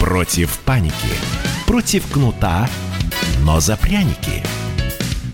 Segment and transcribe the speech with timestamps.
[0.00, 0.94] Против паники.
[1.66, 2.68] Против кнута,
[3.42, 4.44] но за пряники.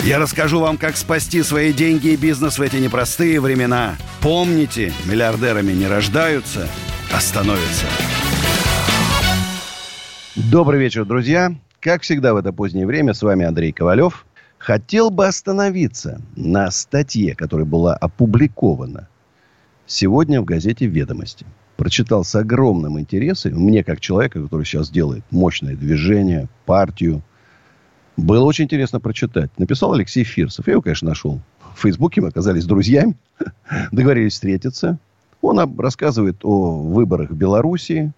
[0.03, 3.97] Я расскажу вам, как спасти свои деньги и бизнес в эти непростые времена.
[4.23, 6.67] Помните, миллиардерами не рождаются,
[7.13, 7.87] а становятся.
[10.35, 11.55] Добрый вечер, друзья.
[11.81, 14.25] Как всегда в это позднее время, с вами Андрей Ковалев.
[14.57, 19.09] Хотел бы остановиться на статье, которая была опубликована
[19.87, 21.45] сегодня в газете «Ведомости».
[21.77, 23.55] Прочитал с огромным интересом.
[23.55, 27.23] Мне, как человека, который сейчас делает мощное движение, партию,
[28.17, 29.51] было очень интересно прочитать.
[29.59, 30.67] Написал Алексей Фирсов.
[30.67, 31.41] Я его, конечно, нашел
[31.75, 32.21] в Фейсбуке.
[32.21, 33.17] Мы оказались друзьями.
[33.93, 34.99] Договорились встретиться.
[35.41, 38.13] Он рассказывает о выборах в Белоруссии,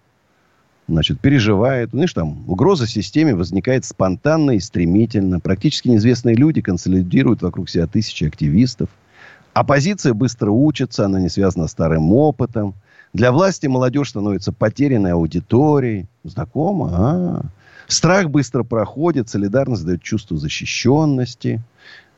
[0.87, 1.89] значит, переживает.
[1.89, 5.41] Знаешь, там угроза системе возникает спонтанно и стремительно.
[5.41, 8.89] Практически неизвестные люди консолидируют вокруг себя тысячи активистов.
[9.53, 12.75] Оппозиция быстро учится, она не связана с старым опытом.
[13.17, 16.07] Для власти молодежь становится потерянной аудиторией.
[16.23, 16.89] Знакомо?
[16.93, 17.41] А.
[17.87, 21.61] Страх быстро проходит, солидарность дает чувство защищенности.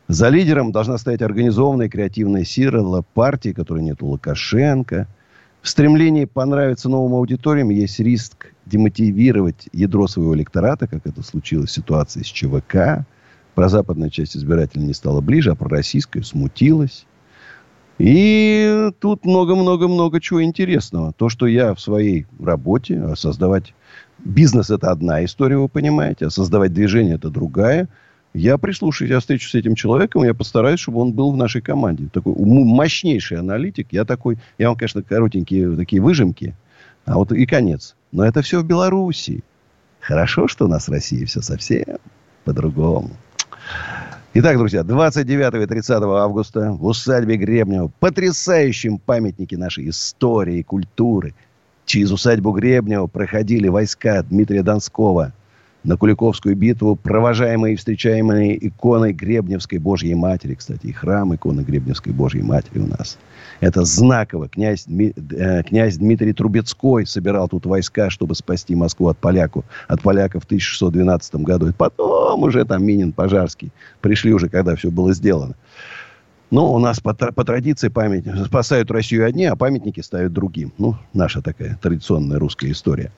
[0.10, 5.08] За лидером должна стоять организованная креативная сила партии, которой нет у Лукашенко–
[5.62, 11.74] в стремлении понравиться новым аудиториям есть риск демотивировать ядро своего электората, как это случилось в
[11.74, 13.06] ситуации с ЧВК.
[13.56, 17.06] Про западная часть избирателей не стала ближе, а про российскую смутилась.
[18.00, 21.14] И тут много-много-много чего интересного.
[21.14, 23.74] То, что я в своей работе, а создавать
[24.18, 27.88] бизнес– это одна история, вы понимаете, а создавать движение– это другая–
[28.34, 32.10] я прислушаюсь, я встречусь с этим человеком, я постараюсь, чтобы он был в нашей команде.
[32.14, 33.88] Такой мощнейший аналитик.
[33.92, 36.56] Я такой, я вам, конечно, коротенькие такие выжимки,
[37.06, 37.96] а вот и конец.
[38.12, 39.44] Но это все в Белоруссии.
[40.00, 41.98] Хорошо, что у нас в России все совсем
[42.46, 43.10] по-другому.
[44.36, 51.34] Итак, друзья, 29 и 30 августа в усадьбе Гребнева, потрясающем памятнике нашей истории и культуры,
[51.86, 55.34] через усадьбу Гребнева проходили войска Дмитрия Донского–
[55.84, 60.56] на Куликовскую битву, провожаемые и встречаемые иконой Гребневской Божьей Матери.
[60.56, 63.18] Кстати, и храм иконы Гребневской Божьей Матери у нас.
[63.62, 64.50] Это знаково.
[64.50, 70.44] Князь, э, князь Дмитрий Трубецкой собирал тут войска, чтобы спасти Москву от, поляку, от поляков
[70.44, 71.70] в 1612 году.
[71.70, 75.56] И потом уже там Минин, Пожарский пришли уже, когда все было сделано.
[76.52, 80.74] Но у нас по, по традиции память спасают Россию одни, а памятники ставят другим.
[80.78, 83.12] Ну, наша такая традиционная русская история.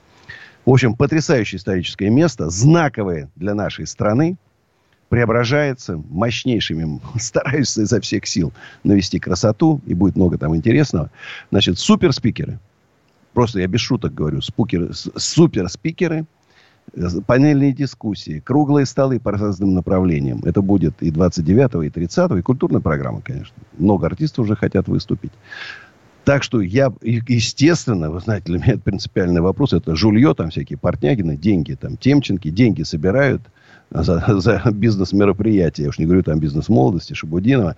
[0.66, 4.38] В общем, потрясающее историческое место, знаковое для нашей страны,
[5.10, 11.12] преображается мощнейшими, стараюсь изо всех сил навести красоту, и будет много там интересного.
[11.50, 12.60] Значит, суперспикеры,
[13.34, 16.26] просто я без шуток говорю, спукеры, суперспикеры,
[17.26, 20.42] панельные дискуссии, круглые столы по разным направлениям.
[20.46, 23.56] Это будет и 29 и 30 и культурная программа, конечно.
[23.78, 25.32] Много артистов уже хотят выступить.
[26.32, 29.74] Так что я, естественно, вы знаете, для меня это принципиальный вопрос.
[29.74, 33.42] Это жулье, там всякие Портнягины, деньги, там Темченки, деньги собирают
[33.90, 35.84] за, за бизнес-мероприятия.
[35.84, 37.76] Я уж не говорю там бизнес молодости, Шабудинова.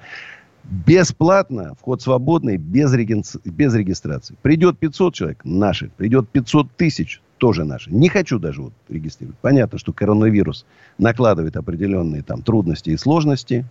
[0.66, 3.24] Бесплатно, вход свободный, без, реги...
[3.44, 4.36] без регистрации.
[4.44, 5.90] Придет 500 человек, наши.
[5.98, 7.92] Придет 500 тысяч, тоже наши.
[7.92, 9.40] Не хочу даже вот регистрировать.
[9.40, 10.68] Понятно, что коронавирус
[11.00, 13.66] накладывает определенные там трудности и сложности.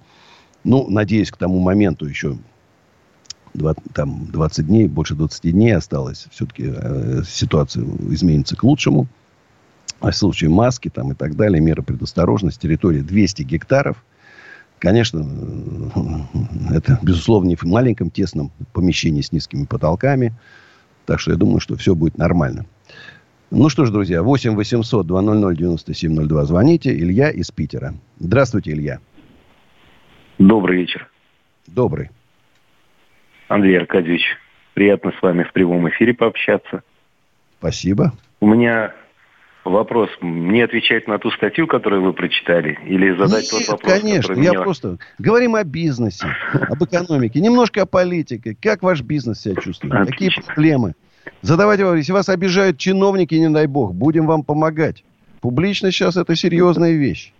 [0.65, 2.37] Ну, надеюсь, к тому моменту еще
[3.54, 6.26] 20, там 20 дней, больше 20 дней осталось.
[6.30, 9.06] Все-таки э, ситуация изменится к лучшему.
[10.00, 14.02] А в случае маски там и так далее, меры предосторожности, территория 200 гектаров.
[14.78, 20.32] Конечно, э, это, безусловно, не в маленьком тесном помещении с низкими потолками.
[21.06, 22.66] Так что я думаю, что все будет нормально.
[23.50, 26.97] Ну что ж, друзья, 8 800 200 9702 звоните.
[26.97, 27.94] Илья из Питера.
[28.18, 28.98] Здравствуйте, Илья.
[30.38, 31.10] Добрый вечер.
[31.66, 32.10] Добрый.
[33.48, 34.22] Андрей Аркадьевич,
[34.74, 36.83] приятно с вами в прямом эфире пообщаться.
[37.59, 38.12] Спасибо.
[38.41, 38.92] У меня
[39.65, 40.10] вопрос.
[40.21, 43.92] Мне отвечать на ту статью, которую вы прочитали, или задать Нет, тот вопрос?
[43.92, 44.33] конечно.
[44.33, 44.62] Я меня...
[44.62, 44.98] просто...
[45.18, 48.56] Говорим о бизнесе, об экономике, немножко о политике.
[48.60, 49.94] Как ваш бизнес себя чувствует?
[49.94, 50.12] Отлично.
[50.12, 50.94] Какие проблемы?
[51.42, 51.98] Задавайте вопрос.
[51.98, 55.04] Если вас обижают чиновники, не дай бог, будем вам помогать.
[55.41, 57.33] Публично сейчас это серьезная вещь.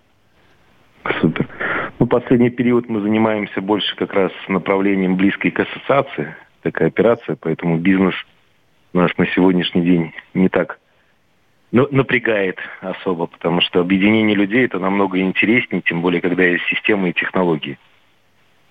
[2.13, 8.15] Последний период мы занимаемся больше как раз направлением близкой к ассоциации, такая операция, поэтому бизнес
[8.93, 10.79] у нас на сегодняшний день не так
[11.71, 17.09] ну, напрягает особо, потому что объединение людей это намного интереснее, тем более, когда есть системы
[17.09, 17.79] и технологии.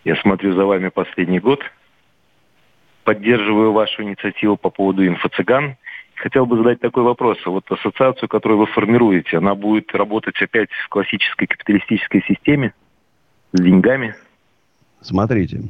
[0.04, 1.64] Я смотрю за вами последний год,
[3.06, 5.78] поддерживаю вашу инициативу по поводу инфо-цыган.
[6.14, 7.40] Хотел бы задать такой вопрос.
[7.48, 12.76] Вот ассоциацию, которую вы формируете, она будет работать опять в классической капиталистической системе
[13.54, 14.16] с деньгами?
[15.02, 15.64] Смотрите,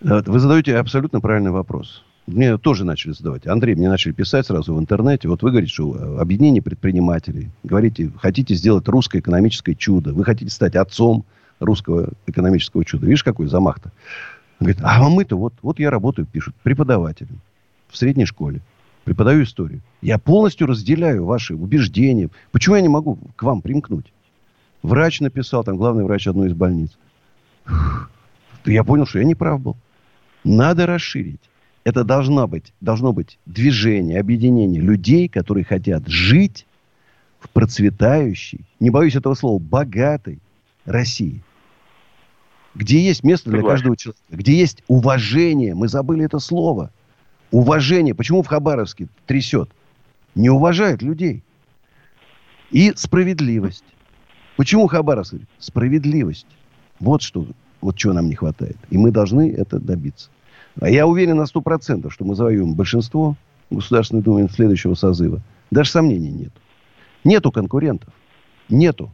[0.00, 2.04] вы задаете абсолютно правильный вопрос.
[2.26, 3.46] Мне тоже начали задавать.
[3.46, 5.28] Андрей, мне начали писать сразу в интернете.
[5.28, 7.50] Вот вы говорите, что объединение предпринимателей.
[7.64, 10.12] Говорите, хотите сделать русское экономическое чудо.
[10.12, 11.24] Вы хотите стать отцом
[11.58, 13.06] русского экономического чуда.
[13.06, 13.90] Видишь, какой замах-то?
[14.60, 17.40] Говорит, а мы-то вот, вот я работаю, пишут, преподавателем
[17.88, 18.60] в средней школе.
[19.04, 19.80] Преподаю историю.
[20.02, 22.28] Я полностью разделяю ваши убеждения.
[22.52, 24.12] Почему я не могу к вам примкнуть?
[24.82, 26.96] Врач написал, там главный врач одной из больниц.
[28.64, 29.76] Я понял, что я не прав был.
[30.44, 31.40] Надо расширить.
[31.84, 36.66] Это должно быть, должно быть движение, объединение людей, которые хотят жить
[37.38, 40.40] в процветающей, не боюсь этого слова, богатой
[40.84, 41.42] России.
[42.74, 44.22] Где есть место для каждого человека.
[44.30, 45.74] Где есть уважение.
[45.74, 46.92] Мы забыли это слово.
[47.50, 48.14] Уважение.
[48.14, 49.70] Почему в Хабаровске трясет?
[50.36, 51.42] Не уважают людей.
[52.70, 53.84] И справедливость.
[54.60, 55.36] Почему Хабаровск?
[55.58, 56.46] Справедливость.
[56.98, 57.46] Вот что,
[57.80, 58.76] вот чего нам не хватает.
[58.90, 60.28] И мы должны это добиться.
[60.78, 63.36] А я уверен на сто процентов, что мы завоюем большинство
[63.70, 65.40] Государственной Думы следующего созыва.
[65.70, 66.52] Даже сомнений нет.
[67.24, 68.12] Нету конкурентов.
[68.68, 69.10] Нету.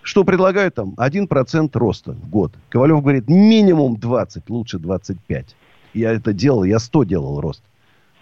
[0.00, 0.94] Что предлагают там?
[0.96, 2.52] 1% роста в год.
[2.68, 5.54] Ковалев говорит, минимум 20, лучше 25.
[5.94, 7.62] Я это делал, я 100 делал рост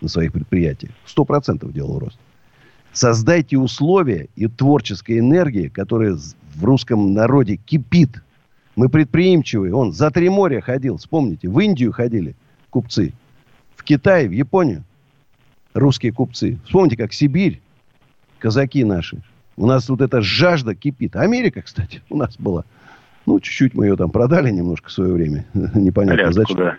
[0.02, 0.92] на своих предприятиях.
[1.06, 2.18] 100% делал рост.
[2.92, 6.18] Создайте условия и творческой энергии, которая
[6.60, 8.22] в русском народе кипит.
[8.76, 9.74] Мы предприимчивые.
[9.74, 11.48] Он за три моря ходил, вспомните.
[11.48, 12.36] В Индию ходили
[12.70, 13.12] купцы.
[13.76, 14.84] В Китай, в Японию
[15.74, 16.58] русские купцы.
[16.64, 17.60] Вспомните, как Сибирь,
[18.38, 19.22] казаки наши.
[19.56, 21.16] У нас вот эта жажда кипит.
[21.16, 22.64] Америка, кстати, у нас была.
[23.26, 25.44] Ну, чуть-чуть мы ее там продали немножко в свое время.
[25.74, 26.56] Непонятно Аляску, зачем.
[26.56, 26.76] Да,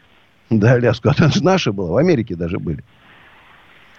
[0.50, 1.10] да Аляску.
[1.10, 1.92] А это же наша была.
[1.92, 2.83] В Америке даже были.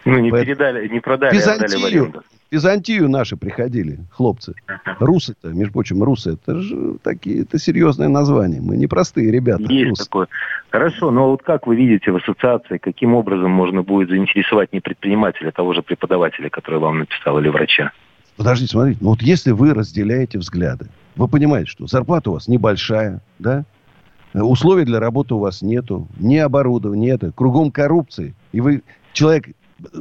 [0.04, 0.56] Ну, не Поэтому...
[0.56, 2.22] передали, не продали, Византию, отдали в.
[2.50, 4.54] Византию наши приходили, хлопцы.
[4.98, 8.60] Русы-то, между прочим, русы, это же такие, это серьезное название.
[8.60, 9.62] Мы не простые ребята.
[9.62, 10.04] Есть русы.
[10.04, 10.28] такое.
[10.70, 15.48] Хорошо, но вот как вы видите в ассоциации, каким образом можно будет заинтересовать не предпринимателя,
[15.48, 17.92] а того же преподавателя, который вам написал, или врача?
[18.36, 23.20] Подождите, смотрите, ну вот если вы разделяете взгляды, вы понимаете, что зарплата у вас небольшая,
[23.38, 23.64] да?
[24.34, 28.34] Условий для работы у вас нету, ни оборудования нет, кругом коррупции.
[28.52, 28.82] И вы
[29.12, 29.48] человек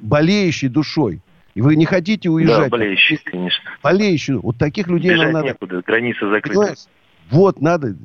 [0.01, 1.21] болеющий душой.
[1.53, 2.63] И вы не хотите уезжать.
[2.63, 3.63] Да, болеющий, конечно.
[3.83, 4.35] Болеющий.
[4.35, 5.47] Вот таких людей Бежать нам надо...
[5.47, 6.75] некуда, граница закрыта.
[7.29, 7.95] Вот, надо.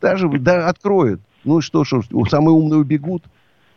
[0.00, 1.20] Даже да, откроют.
[1.44, 3.22] Ну что, что, самые умные убегут.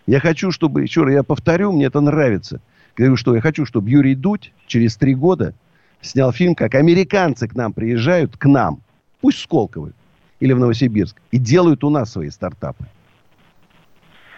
[0.08, 2.62] Я хочу, чтобы, еще раз, я повторю, мне это нравится.
[2.96, 5.54] Говорю, что я хочу, чтобы Юрий Дудь через три года
[6.02, 8.82] снял фильм, как американцы к нам приезжают, к нам,
[9.22, 9.92] пусть в Сколково
[10.40, 12.86] или в Новосибирск, и делают у нас свои стартапы.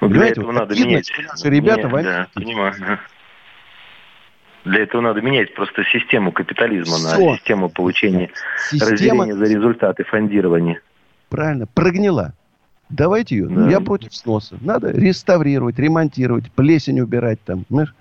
[0.01, 1.11] Ну, для этого вот надо менять.
[1.27, 2.73] Наши ребята Нет, да, понимаю.
[4.65, 7.29] Для этого надо менять просто систему капитализма Все.
[7.29, 8.29] на систему получения
[8.69, 8.91] Система...
[8.91, 10.81] разделения за результаты фондирования.
[11.29, 12.33] Правильно, прогнила.
[12.89, 13.47] Давайте ее.
[13.47, 13.69] Да.
[13.69, 14.57] Я против сноса.
[14.61, 17.65] Надо реставрировать, ремонтировать, плесень убирать там.
[17.69, 17.93] Знаешь?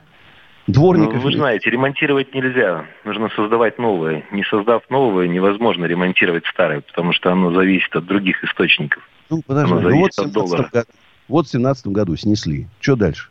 [0.67, 1.17] Дворников.
[1.17, 2.85] Ну, вы знаете, ремонтировать нельзя.
[3.05, 4.25] Нужно создавать новое.
[4.31, 9.03] Не создав новое, невозможно ремонтировать старое, потому что оно зависит от других источников.
[9.31, 10.69] Ну, подожди, оно ну, вот от доллара.
[10.73, 10.87] Году,
[11.31, 12.67] вот в 17 году снесли.
[12.81, 13.31] Что дальше?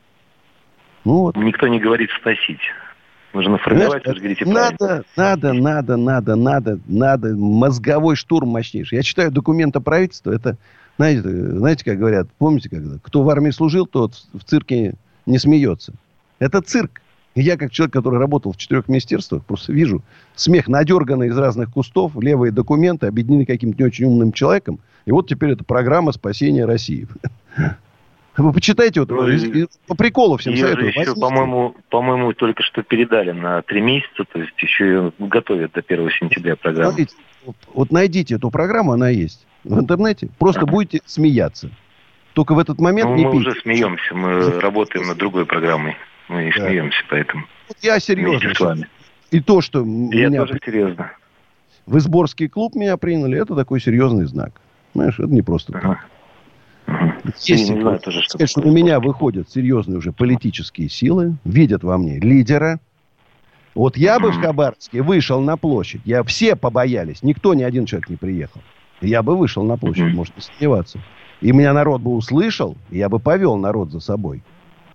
[1.05, 1.35] Ну, вот.
[1.35, 2.59] Никто не говорит сносить.
[3.33, 7.35] Нужно формировать, вы же говорите Надо, надо, надо, надо, надо, надо.
[7.35, 8.95] Мозговой штурм мощнейший.
[8.95, 10.31] Я читаю документы правительства.
[10.31, 10.57] Это,
[10.97, 14.95] знаете, знаете, как говорят, помните, когда кто в армии служил, тот в цирке
[15.27, 15.93] не смеется.
[16.39, 17.01] Это цирк.
[17.35, 20.01] Я, как человек, который работал в четырех министерствах, просто вижу
[20.35, 24.79] смех надерганный из разных кустов, левые документы, объединены каким-то не очень умным человеком.
[25.05, 27.07] И вот теперь это программа спасения России.
[28.39, 30.89] Вы почитайте, вот, ну, по приколу всем ее советую.
[30.89, 35.83] Еще, по-моему, по-моему, только что передали на три месяца, то есть еще ее готовят до
[35.85, 36.91] 1 сентября программу.
[36.91, 37.15] Смотрите,
[37.73, 40.29] вот, найдите эту программу, она есть в интернете.
[40.39, 40.71] Просто ага.
[40.71, 41.69] будете смеяться.
[42.33, 43.49] Только в этот момент ну, не мы пейте.
[43.49, 45.97] уже смеемся, мы работаем над другой программой.
[46.29, 46.67] Мы и да.
[46.67, 47.43] смеемся, поэтому.
[47.67, 48.53] Вот я серьезно.
[48.53, 48.87] С вами.
[49.31, 49.85] И то, что я
[50.29, 50.45] меня...
[50.45, 51.11] тоже серьезно.
[51.85, 54.61] В Изборский клуб меня приняли, это такой серьезный знак.
[54.93, 55.89] Знаешь, это не просто ага.
[55.89, 56.07] так.
[57.41, 61.97] Если не знаю, тоже, что, что на меня выходят серьезные уже политические силы, видят во
[61.97, 62.79] мне лидера.
[63.75, 66.01] Вот я бы в Хабаровске вышел на площадь.
[66.05, 67.23] Я все побоялись.
[67.23, 68.61] Никто, ни один человек не приехал.
[69.01, 70.99] Я бы вышел на площадь, может не сомневаться.
[71.41, 74.41] И меня народ бы услышал, и я бы повел народ за собой.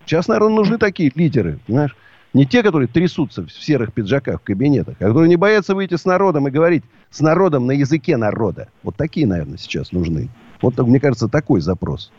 [0.04, 1.96] Сейчас, наверное, нужны такие лидеры, понимаешь?
[2.34, 6.04] Не те, которые трясутся в серых пиджаках в кабинетах, а которые не боятся выйти с
[6.04, 8.68] народом и говорить с народом на языке народа.
[8.82, 10.28] Вот такие, наверное, сейчас нужны.
[10.64, 12.10] Вот, мне кажется, такой запрос.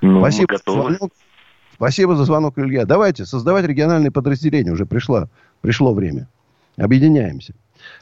[0.00, 1.12] Ну, Спасибо, за звонок.
[1.74, 2.84] Спасибо за звонок, Илья.
[2.84, 4.70] Давайте создавать региональные подразделения.
[4.70, 5.24] Уже пришло,
[5.60, 6.28] пришло время.
[6.76, 7.54] Объединяемся.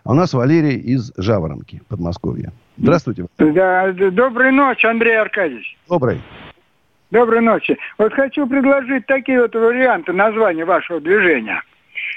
[0.05, 2.53] А у нас Валерий из Жаворонки, Подмосковья.
[2.77, 3.27] Здравствуйте.
[3.39, 5.79] Да, доброй ночи, Андрей Аркадьевич.
[5.89, 6.21] Добрый.
[7.11, 7.79] Доброй ночи.
[7.97, 11.63] Вот хочу предложить такие вот варианты названия вашего движения.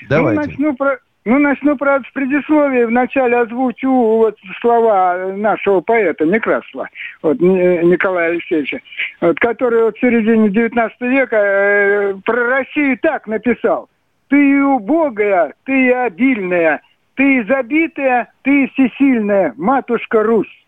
[0.10, 0.41] Давайте.
[0.41, 2.86] Ну, начну, про, ну, начну правда, с предисловия.
[2.86, 6.88] Вначале озвучу вот слова нашего поэта Некрасова,
[7.24, 8.79] вот, Николая Алексеевича,
[9.22, 13.89] вот, который вот в середине 19 века э, про Россию так написал.
[14.29, 16.82] Ты убогая, ты обильная,
[17.15, 20.65] ты забитая, ты всесильная, матушка Русь.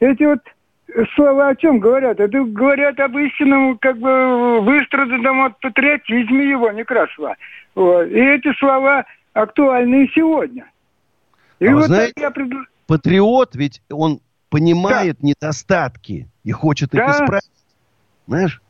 [0.00, 0.40] Эти вот
[1.14, 2.18] слова о чем говорят?
[2.18, 7.36] Это говорят об истинном, как бы, выстраданном патриотизме его Некрасова.
[7.74, 8.06] Вот.
[8.08, 9.04] И эти слова
[9.42, 10.70] актуальны и сегодня.
[11.58, 12.48] И а вот знаете, я пред...
[12.86, 15.28] патриот, ведь он понимает да.
[15.28, 17.10] недостатки и хочет их да.
[17.10, 17.50] исправить.
[18.26, 18.62] Знаешь?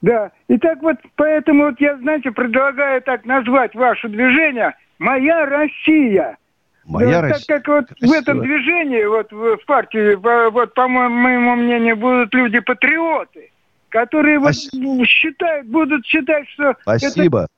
[0.00, 0.32] Да.
[0.48, 6.36] И так вот, поэтому вот я, знаете, предлагаю так назвать ваше движение «Моя Россия».
[6.84, 7.46] Моя да, Россия.
[7.46, 8.08] Так как вот Красиво.
[8.08, 10.14] в этом движении, вот в, в партии,
[10.50, 13.52] вот по моему мнению, будут люди-патриоты,
[13.88, 16.74] которые вот считают, будут считать, что...
[16.82, 17.42] Спасибо.
[17.42, 17.48] Это...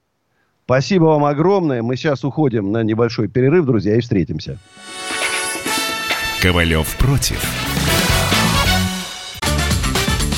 [0.65, 1.83] Спасибо вам огромное.
[1.83, 4.59] Мы сейчас уходим на небольшой перерыв, друзья, и встретимся.
[6.41, 7.43] Ковалев против.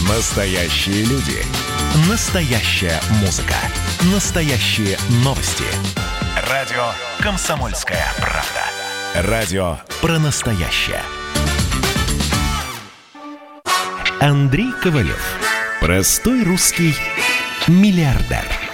[0.08, 1.38] Настоящие люди.
[2.10, 3.54] Настоящая музыка.
[4.12, 5.64] Настоящие новости.
[6.50, 6.90] Радио
[7.20, 9.30] «Комсомольская правда».
[9.30, 11.02] Радио про настоящее.
[14.20, 15.38] Андрей Ковалев.
[15.80, 16.94] Простой русский
[17.68, 18.65] миллиардер.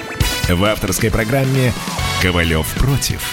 [0.49, 1.73] В авторской программе
[2.21, 3.31] «Ковалев против».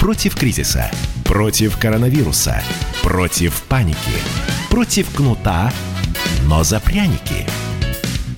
[0.00, 0.90] Против кризиса.
[1.24, 2.62] Против коронавируса.
[3.02, 3.96] Против паники.
[4.70, 5.72] Против кнута,
[6.46, 7.46] но за пряники–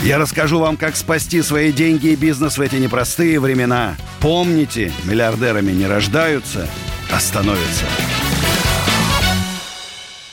[0.03, 3.97] я расскажу вам, как спасти свои деньги и бизнес в эти непростые времена.
[4.21, 6.67] Помните, миллиардерами не рождаются,
[7.13, 7.85] а становятся.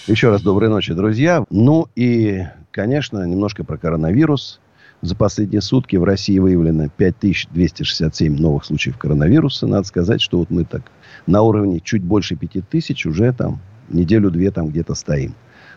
[0.08, 1.44] Еще раз доброй ночи, друзья.
[1.50, 4.62] Ну и, конечно, немножко про коронавирус.
[5.02, 9.68] За последние сутки в России выявлено 5267 новых случаев коронавируса.
[9.68, 10.92] Надо сказать, что вот мы так
[11.28, 15.36] на уровне чуть больше 5000 уже там неделю-две там где-то стоим.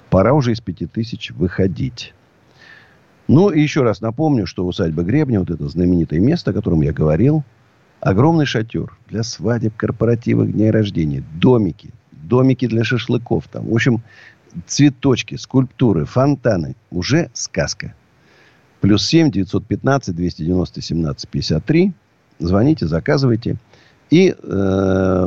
[0.09, 2.15] Пора уже из 5000 выходить.
[3.29, 6.93] Ну, и еще раз напомню, что усадьба Гребня, вот это знаменитое место, о котором я
[6.93, 7.45] говорил,
[8.00, 13.69] огромный шатер для свадеб, корпоративов, дней рождения, домики, домики для шашлыков там.
[13.69, 14.03] В общем,
[14.67, 16.75] цветочки, скульптуры, фонтаны.
[16.91, 17.95] Уже сказка.
[18.80, 21.92] Плюс 7 915 290 17 53.
[22.38, 23.56] Звоните, заказывайте.
[24.10, 24.34] И э,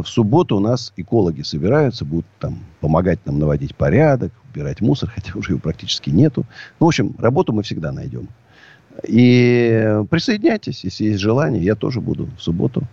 [0.04, 5.32] в субботу у нас экологи собираются, будут там помогать нам наводить порядок, убирать мусор, хотя
[5.36, 6.46] уже его практически нету.
[6.80, 8.28] Ну, в общем, работу мы всегда найдем.
[9.08, 11.64] И присоединяйтесь, если есть желание.
[11.64, 12.84] Я тоже буду в субботу.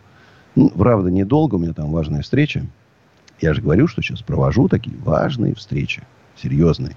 [0.54, 2.64] Ну, правда, недолго, у меня там важная встреча.
[3.40, 6.02] Я же говорю, что сейчас провожу такие важные встречи,
[6.36, 6.94] серьезные.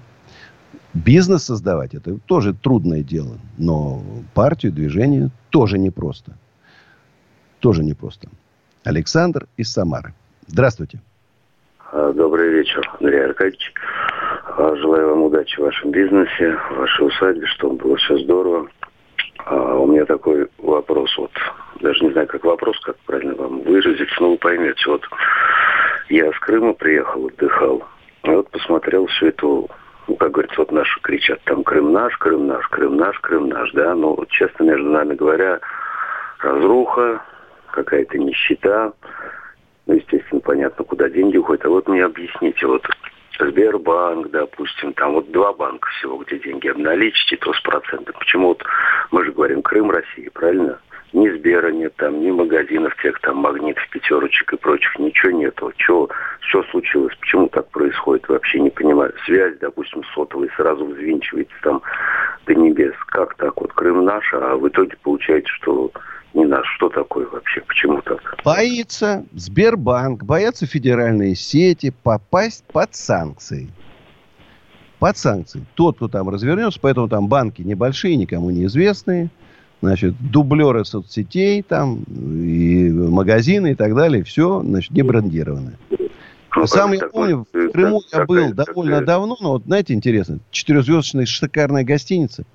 [0.94, 3.38] Бизнес создавать это тоже трудное дело.
[3.58, 4.02] Но
[4.34, 6.32] партию, движение тоже непросто.
[7.60, 8.28] Тоже непросто.
[8.84, 10.14] Александр из Самары.
[10.46, 11.00] Здравствуйте.
[11.90, 13.72] А, добрый вечер, Андрей Аркадьевич.
[14.56, 18.68] А, желаю вам удачи в вашем бизнесе, в вашей усадьбе, чтобы было все здорово.
[19.46, 21.30] А у меня такой вопрос, вот,
[21.80, 24.82] даже не знаю, как вопрос, как правильно вам выразить, но вы поймете.
[24.86, 25.02] Вот
[26.08, 27.84] я с Крыма приехал, отдыхал,
[28.22, 29.68] и вот посмотрел всю эту,
[30.06, 33.72] ну, как говорится, вот наши кричат, там Крым наш, Крым наш, Крым наш, Крым наш,
[33.72, 35.60] да, но вот, честно между нами говоря,
[36.40, 37.22] разруха,
[37.70, 38.92] какая-то нищета.
[39.86, 41.64] Ну, естественно, понятно, куда деньги уходят.
[41.64, 42.86] А вот мне объясните, вот
[43.38, 48.14] Сбербанк, допустим, там вот два банка всего, где деньги обналичить, и то с процентом.
[48.18, 48.62] Почему вот
[49.10, 50.78] мы же говорим Крым России, правильно?
[51.14, 55.72] Ни Сбера нет там, ни магазинов тех там магнитов, пятерочек и прочих, ничего нету.
[55.76, 57.14] Что, что случилось?
[57.20, 58.28] Почему так происходит?
[58.28, 59.14] Вообще не понимаю.
[59.24, 61.82] Связь, допустим, сотовой сразу взвинчивается там
[62.46, 62.94] до небес.
[63.06, 63.60] Как так?
[63.60, 65.92] Вот Крым наш, а в итоге получается, что
[66.34, 66.66] не наш.
[66.74, 67.60] Что такое вообще?
[67.60, 68.36] Почему так?
[68.44, 73.68] Боится Сбербанк, боятся федеральные сети попасть под санкции.
[74.98, 75.64] Под санкции.
[75.74, 79.30] Тот, кто там развернется, поэтому там банки небольшие, никому неизвестные.
[79.84, 84.24] Значит, дублеры соцсетей там, и магазины и так далее.
[84.24, 85.74] Все, значит, не брендированное.
[86.56, 91.26] Ну, Сам я помню, в Крыму я был довольно давно, но вот знаете, интересно, четырехзвездочная
[91.26, 92.44] шикарная гостиница–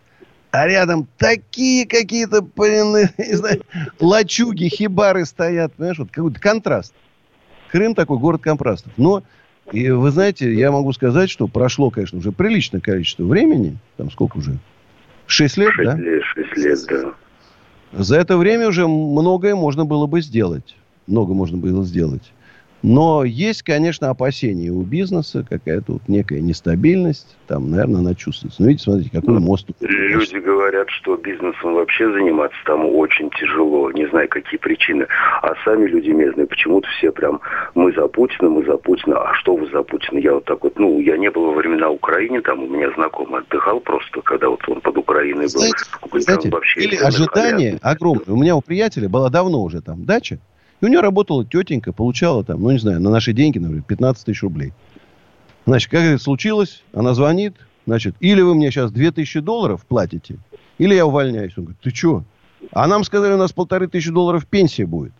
[0.52, 2.42] а рядом такие какие-то,
[3.18, 3.62] не знаю,
[4.00, 6.94] лачуги, хибары стоят, понимаешь, вот какой-то контраст.
[7.72, 8.92] Крым такой город контрастов.
[8.98, 9.22] Но,
[9.72, 14.38] и вы знаете, я могу сказать, что прошло, конечно, уже приличное количество времени, там сколько
[14.38, 14.58] уже,
[15.30, 15.98] шесть лет, шесть да?
[15.98, 17.14] Лет, шесть лет, да.
[18.04, 20.76] За это время уже многое можно было бы сделать.
[21.08, 22.32] Много можно было сделать.
[22.82, 27.36] Но есть, конечно, опасения у бизнеса, какая-то вот некая нестабильность.
[27.48, 28.62] Там, наверное, она чувствуется.
[28.62, 29.68] Ну, видите, смотрите, какой ну, мост.
[29.82, 33.92] Люди говорят, что бизнесом вообще заниматься там очень тяжело.
[33.92, 35.08] Не знаю, какие причины.
[35.42, 37.42] А сами люди местные почему-то все прям
[37.76, 39.18] мы за Путина, мы за Путина.
[39.18, 40.20] А что вы за Путина?
[40.20, 43.42] Я вот так вот, ну, я не был во времена Украины, там у меня знакомый
[43.42, 45.60] отдыхал просто, когда вот он под Украиной был.
[45.60, 45.84] Знаете,
[46.14, 48.26] знаете вообще или ожидание огромное.
[48.28, 50.40] У меня у приятеля была давно уже там дача.
[50.82, 54.26] И у нее работала тетенька, получала там, ну, не знаю, на наши деньги, например, 15
[54.26, 54.74] тысяч рублей.
[55.66, 56.84] Значит, как это случилось?
[56.94, 57.56] Она звонит,
[57.86, 60.38] значит, или вы мне сейчас 2000 долларов платите,
[60.78, 61.54] или я увольняюсь.
[61.58, 62.24] Он говорит, ты что?
[62.72, 65.14] А нам сказали, у нас полторы тысячи долларов пенсия будет.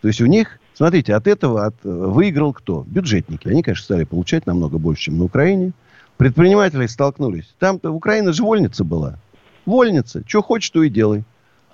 [0.00, 2.84] То есть у них, смотрите, от этого от, выиграл кто?
[2.86, 3.48] Бюджетники.
[3.48, 5.72] Они, конечно, стали получать намного больше, чем на Украине.
[6.16, 7.54] Предприниматели столкнулись.
[7.58, 9.18] Там-то Украина же вольница была.
[9.66, 10.22] Вольница.
[10.26, 11.24] Что хочешь, то и делай.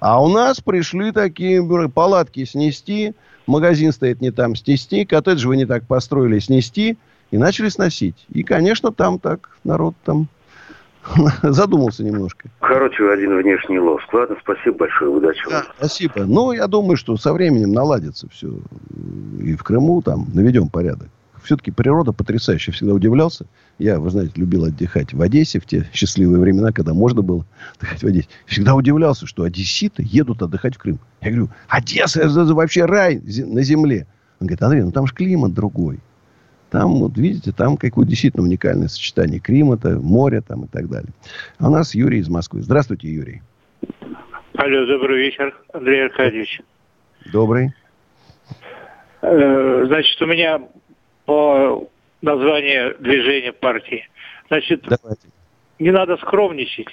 [0.02, 3.14] А у нас пришли такие палатки снести,
[3.47, 6.99] магазин стоит не там снести, коттедж вы не так построили снести,
[7.30, 8.16] и начали сносить.
[8.32, 10.26] И, конечно, там так народ там
[11.44, 12.50] задумался немножко.
[12.59, 14.12] Короче, один внешний лоск.
[14.12, 16.25] Ладно, спасибо большое, удачи да, Спасибо.
[16.25, 18.49] Ну, я думаю, что со временем наладится все.
[19.40, 21.11] И в Крыму там наведем порядок
[21.43, 22.73] все-таки природа потрясающая.
[22.73, 23.47] Всегда удивлялся.
[23.79, 27.45] Я, вы знаете, любил отдыхать в Одессе в те счастливые времена, когда можно было
[27.77, 28.29] отдыхать в Одессе.
[28.47, 30.99] Всегда удивлялся, что одесситы едут отдыхать в Крым.
[31.21, 34.07] Я говорю, Одесса это вообще рай на земле.
[34.41, 36.01] Он говорит, Андрей, ну там же климат другой.
[36.71, 41.11] Там, вот видите, там какое действительно уникальное сочетание климата, моря там и так далее.
[41.59, 42.63] А у нас Юрий из Москвы.
[42.63, 43.43] Здравствуйте, Юрий.
[44.55, 46.63] Алло, добрый вечер, Андрей Аркадьевич.
[47.31, 47.75] Добрый.
[49.23, 50.61] Э, значит, у меня
[51.25, 51.88] по
[52.21, 54.08] названию движения партии.
[54.49, 55.28] Значит, Давайте.
[55.78, 56.89] не надо скромничать.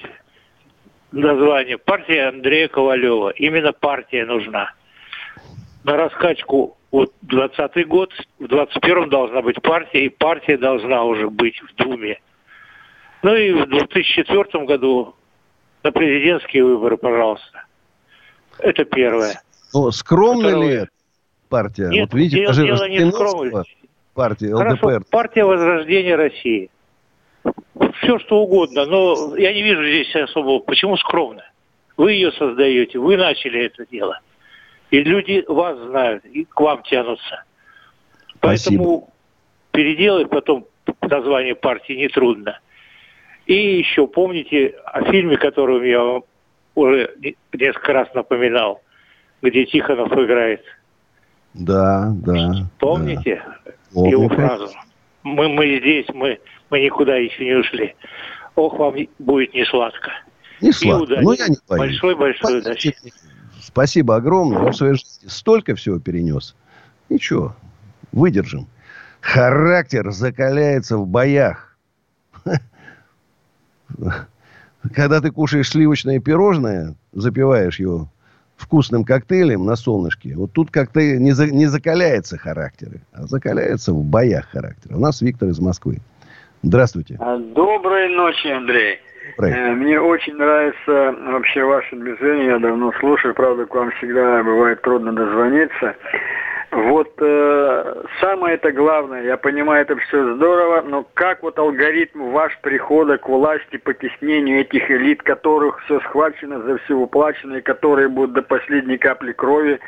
[1.12, 1.78] Название.
[1.78, 3.32] Партия Андрея Ковалева.
[3.32, 4.74] Именно партия нужна.
[5.84, 11.60] На раскачку вот 20 год, в 21-м должна быть партия, и партия должна уже быть
[11.62, 12.20] в Думе.
[13.24, 15.16] Ну и в 2004 году
[15.84, 17.66] на президентские выборы, пожалуйста.
[18.60, 19.42] Это первое.
[19.74, 20.92] Ну, скромно ли это
[21.50, 21.90] партия?
[21.90, 23.79] Нет, вот видите, дело, дело не в скромности
[24.20, 24.78] партии ЛДПР?
[24.80, 26.70] Хорошо, партия Возрождения России.
[28.02, 28.86] Все, что угодно.
[28.86, 30.60] Но я не вижу здесь особого.
[30.60, 31.44] Почему скромно?
[31.96, 34.20] Вы ее создаете, вы начали это дело.
[34.92, 37.44] И люди вас знают, и к вам тянутся.
[38.40, 39.08] Поэтому Спасибо.
[39.72, 40.66] переделать потом
[41.02, 42.60] название партии нетрудно.
[43.46, 46.24] И еще помните о фильме, который я вам
[46.76, 47.14] уже
[47.54, 48.82] несколько раз напоминал,
[49.42, 50.64] где Тихонов играет.
[51.54, 52.68] Да, да.
[52.80, 53.44] Помните?
[53.66, 53.72] Да.
[53.92, 54.70] Его фразу.
[55.24, 57.96] Мы, мы здесь, мы, мы никуда еще не ушли.
[58.56, 60.12] Ох, вам будет не сладко.
[60.62, 61.14] Не сладко.
[61.16, 61.80] И Ну, я не боюсь.
[61.80, 62.96] Большой-большой удачи.
[63.62, 64.64] Спасибо огромное.
[64.66, 66.56] Я в своей жизни столько всего перенес.
[67.10, 67.56] Ничего,
[68.12, 68.68] выдержим.
[69.22, 71.78] Характер закаляется в боях.
[74.94, 78.10] Когда ты кушаешь сливочное пирожное, запиваешь его
[78.60, 84.04] вкусным коктейлем на солнышке, вот тут как-то не, за, не закаляется характер, а закаляется в
[84.04, 84.96] боях характер.
[84.96, 86.00] У нас Виктор из Москвы.
[86.62, 87.18] Здравствуйте.
[87.20, 89.00] А, доброй ночи, Андрей.
[89.38, 89.54] Добрый.
[89.54, 92.48] Э, мне очень нравится вообще ваше движение.
[92.48, 93.34] Я давно слушаю.
[93.34, 95.96] Правда, к вам всегда бывает трудно дозвониться.
[96.72, 102.56] Вот э, самое это главное, я понимаю, это все здорово, но как вот алгоритм ваш
[102.62, 108.34] прихода к власти, потеснению этих элит, которых все схвачено, за все уплачено, и которые будут
[108.34, 109.80] до последней капли крови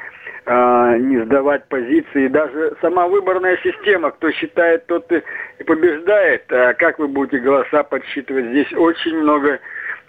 [0.48, 6.98] э, не сдавать позиции, даже сама выборная система, кто считает, тот и побеждает, а как
[6.98, 9.60] вы будете голоса подсчитывать, здесь очень много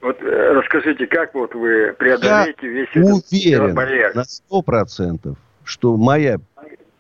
[0.01, 2.89] вот э, расскажите, как вот вы преодолеете я весь
[3.55, 4.15] этот барьер?
[4.15, 6.39] на сто процентов, что моя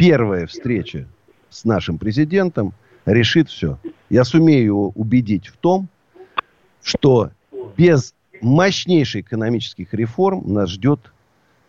[0.02, 1.06] первая встреча
[1.48, 2.74] с нашим президентом
[3.06, 3.78] решит все.
[4.10, 5.88] Я сумею его убедить в том,
[6.82, 7.30] что
[7.76, 11.12] без мощнейших экономических реформ нас ждет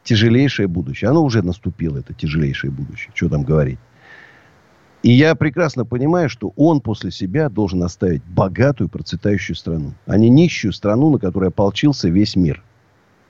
[0.04, 1.12] тяжелейшее будущее.
[1.12, 3.12] Оно уже наступило, это тяжелейшее будущее.
[3.14, 3.78] Что там говорить?
[5.04, 10.30] И я прекрасно понимаю, что он после себя должен оставить богатую, процветающую страну, а не
[10.30, 12.64] нищую страну, на которую ополчился весь мир–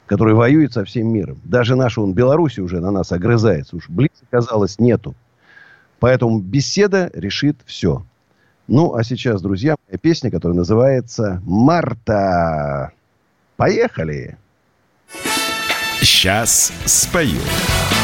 [0.06, 1.39] который воюет со всем миром.
[1.44, 3.76] Даже наша он Беларусь уже на нас огрызается.
[3.76, 5.16] Уж близко, казалось, нету.
[6.00, 8.06] Поэтому беседа решит все.
[8.68, 12.92] Ну, а сейчас, друзья, моя песня, которая называется «Марта».
[13.58, 14.38] Поехали!
[16.02, 17.39] Сейчас спою.
[17.39, 18.03] мой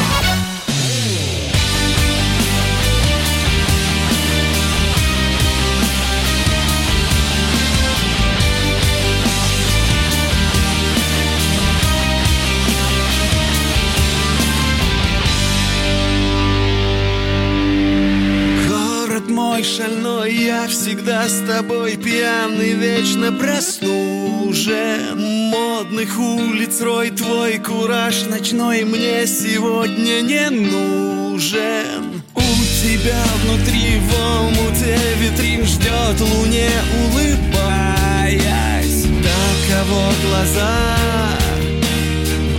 [20.90, 30.50] всегда с тобой пьяный, вечно проснужен Модных улиц рой, твой кураж ночной мне сегодня не
[30.50, 32.24] нужен.
[32.34, 32.40] У
[32.82, 36.70] тебя внутри в омуте витрин ждет луне,
[37.04, 39.04] улыбаясь.
[39.22, 40.74] Таково глаза,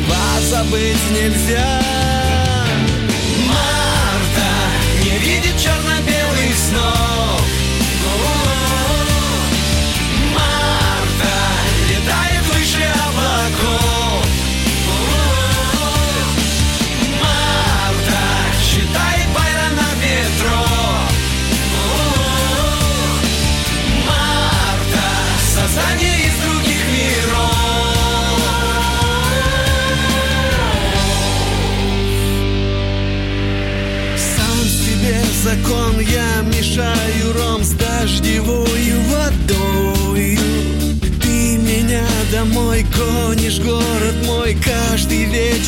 [0.07, 1.80] позабыть нельзя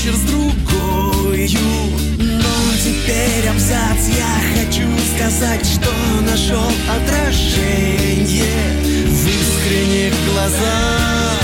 [0.03, 1.59] вечер с другою.
[2.19, 4.07] Но теперь абзац.
[4.15, 8.43] Я хочу сказать Что нашел отражение
[9.07, 11.39] В искренних глазах.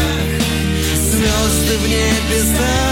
[1.12, 2.88] Звезды в небесах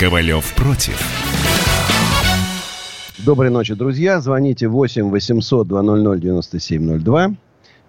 [0.00, 0.98] Ковалев против.
[3.18, 4.18] Доброй ночи, друзья.
[4.22, 7.34] Звоните 8 800 200 9702.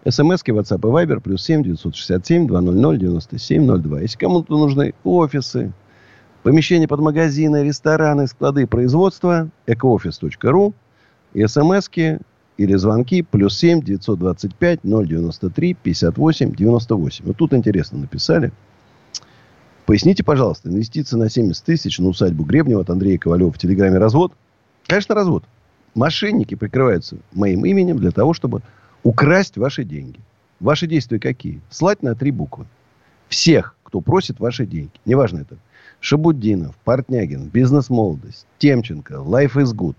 [0.10, 4.02] СМСки, WhatsApp и Viber, плюс 7 967 200 9702.
[4.02, 5.72] Если кому-то нужны офисы,
[6.44, 10.74] помещения под магазины, рестораны, склады производства, ecooffice.ru
[11.34, 12.18] и СМСки
[12.58, 17.26] или звонки плюс 7 925 093 58 98.
[17.26, 18.52] Вот тут интересно написали–
[19.92, 24.32] Поясните, пожалуйста, инвестиции на 70 тысяч на усадьбу Гребнева от Андрея Ковалева в Телеграме развод?
[24.88, 25.44] Конечно, развод.
[25.96, 28.62] Мошенники прикрываются моим именем для того, чтобы
[29.04, 30.22] украсть ваши деньги.
[30.62, 31.60] Ваши действия какие?
[31.70, 32.68] Слать на три буквы.
[33.28, 34.94] Всех, кто просит ваши деньги.
[35.04, 35.58] Неважно это.
[36.00, 39.98] Шабуддинов, Портнягин, Бизнес-молодость, Темченко, Life is Good,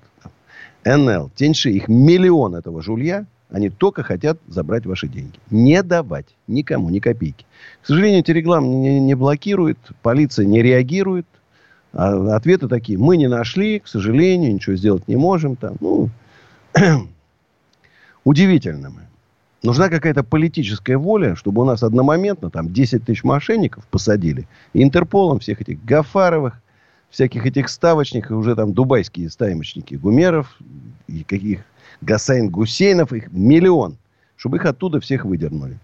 [0.86, 1.70] НЛ, Теньши.
[1.70, 5.38] Их миллион этого жулья– они только хотят забрать ваши деньги.
[5.50, 7.44] Не давать никому ни копейки.
[7.82, 11.26] К сожалению, Телеграм не, не блокирует, полиция не реагирует.
[11.92, 12.98] А ответы такие.
[12.98, 15.56] Мы не нашли, к сожалению, ничего сделать не можем.
[15.56, 16.08] Там, ну,
[18.24, 19.02] удивительно мы.
[19.62, 24.48] Нужна какая-то политическая воля, чтобы у нас одномоментно там 10 тысяч мошенников посадили.
[24.72, 26.61] Интерполом всех этих Гафаровых,
[27.12, 30.58] всяких этих ставочников, уже там дубайские ставочники, Гумеров,
[31.06, 31.60] и каких
[32.00, 33.98] Гасайн Гусейнов, их миллион,
[34.36, 35.78] чтобы их оттуда всех выдернули.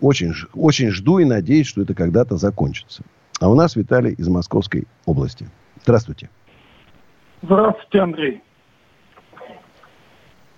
[0.00, 3.04] Очень, очень жду и надеюсь, что это когда-то закончится.
[3.40, 5.48] А у нас Виталий из Московской области.
[5.84, 6.28] Здравствуйте.
[7.42, 8.42] Здравствуйте, Андрей.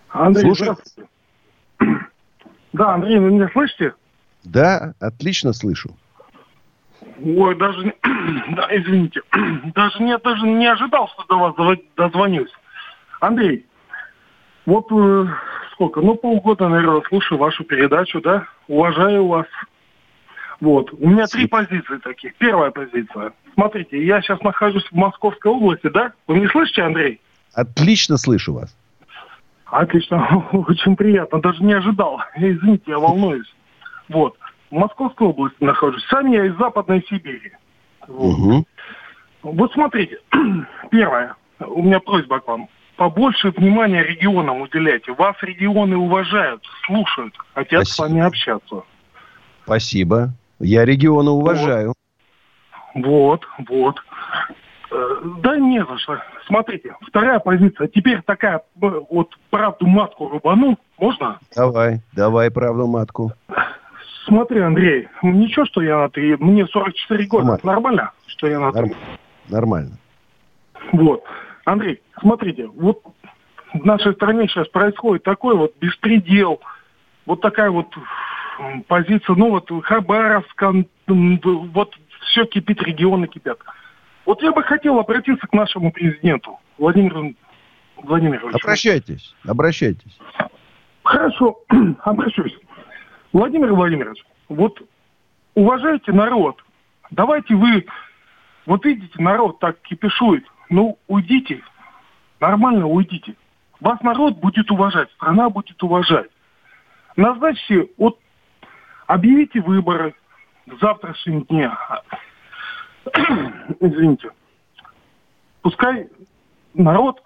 [0.08, 0.62] Андрей, Слушай.
[0.62, 1.10] здравствуйте.
[2.72, 3.94] Да, Андрей, вы меня слышите?
[4.42, 5.96] Да, отлично слышу.
[7.22, 9.22] Ой, даже, да, извините,
[9.74, 12.50] даже не, даже не ожидал, что до вас дозвонюсь.
[13.20, 13.66] Андрей,
[14.66, 15.26] вот э,
[15.72, 19.46] сколько, ну полгода, наверное, слушаю вашу передачу, да, уважаю вас.
[20.60, 22.34] Вот, у меня три позиции таких.
[22.36, 23.32] Первая позиция.
[23.54, 26.12] Смотрите, я сейчас нахожусь в Московской области, да?
[26.26, 27.20] Вы не слышите, Андрей?
[27.54, 28.74] Отлично слышу вас.
[29.66, 32.22] Отлично, очень приятно, даже не ожидал.
[32.36, 33.52] Извините, я волнуюсь.
[34.08, 34.36] Вот.
[34.74, 36.04] В Московской области нахожусь.
[36.10, 37.52] Сам я из Западной Сибири.
[38.08, 38.64] Вот, угу.
[39.44, 40.18] вот смотрите,
[40.90, 42.68] первое, у меня просьба к вам.
[42.96, 45.12] Побольше внимания регионам уделяйте.
[45.12, 47.94] Вас регионы уважают, слушают, хотят Спасибо.
[47.94, 48.82] с вами общаться.
[49.62, 50.30] Спасибо.
[50.58, 51.94] Я регионы уважаю.
[52.96, 53.68] Вот, вот.
[53.68, 53.96] вот.
[54.90, 56.20] Э, да не за что.
[56.48, 57.86] Смотрите, вторая позиция.
[57.86, 58.60] Теперь такая, э,
[59.08, 60.76] вот правду матку рубану.
[60.98, 61.38] Можно?
[61.54, 63.32] Давай, давай правду матку.
[64.26, 68.66] Смотри, Андрей, ничего, что я на три, мне 44 года, нормально, нормально что я на.
[68.72, 68.96] Нормально.
[69.48, 69.98] Нормально.
[70.92, 71.24] Вот.
[71.64, 73.02] Андрей, смотрите, вот
[73.72, 76.60] в нашей стране сейчас происходит такой вот беспредел,
[77.26, 77.88] вот такая вот
[78.86, 80.62] позиция, ну вот Хабаровск,
[81.06, 83.58] вот все кипит, регионы кипят.
[84.26, 87.34] Вот я бы хотел обратиться к нашему президенту, Владимиру
[87.96, 88.56] Владимировичу.
[88.62, 90.18] Обращайтесь, обращайтесь.
[91.02, 91.58] Хорошо,
[92.04, 92.56] обращусь.
[93.34, 94.80] Владимир Владимирович, вот
[95.56, 96.64] уважайте народ.
[97.10, 97.84] Давайте вы,
[98.64, 100.46] вот видите, народ так кипишует.
[100.70, 101.60] Ну, уйдите,
[102.38, 103.34] нормально уйдите.
[103.80, 106.30] Вас народ будет уважать, страна будет уважать.
[107.16, 108.20] Назначьте, вот
[109.08, 110.14] объявите выборы
[110.66, 111.72] в завтрашнем дне.
[113.80, 114.30] Извините.
[115.60, 116.08] Пускай
[116.72, 117.20] народ,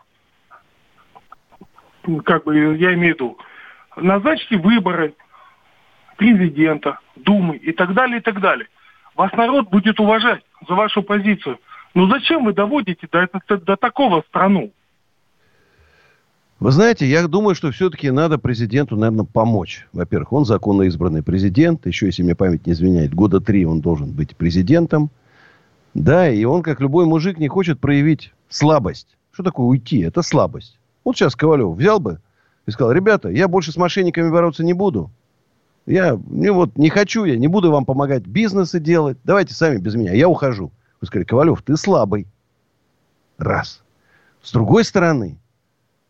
[2.25, 3.39] как бы я имею в виду,
[3.97, 5.15] назначьте выборы,
[6.19, 8.69] президента, Думы и так далее, и так далее.
[9.17, 11.59] Вас народ будет уважать за вашу позицию.
[11.95, 14.71] Но зачем вы доводите до, до, до такого страну?
[16.61, 19.87] Вы знаете, я думаю, что все-таки надо президенту, наверное, помочь.
[19.93, 21.87] Во-первых, он законно избранный президент.
[21.87, 25.11] Еще, если мне память не изменяет, года три он должен быть президентом.
[25.95, 29.17] Да, и он, как любой мужик, не хочет проявить слабость.
[29.33, 30.01] Что такое уйти?
[30.01, 30.79] Это слабость.
[31.05, 32.21] Вот сейчас Ковалев взял бы
[32.67, 35.11] и сказал, ребята, я больше с мошенниками бороться не буду.
[35.89, 39.17] Я ну вот, не хочу я, не буду вам помогать бизнесы делать.
[39.25, 40.13] Давайте сами без меня.
[40.13, 40.71] Я ухожу.
[41.01, 42.27] Вы сказали, Ковалев, ты слабый.
[43.39, 43.83] Раз.
[44.43, 45.39] С другой стороны,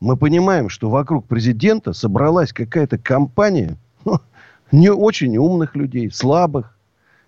[0.01, 4.21] мы понимаем, что вокруг президента собралась какая-то компания ну,
[4.73, 6.77] не очень умных людей, слабых.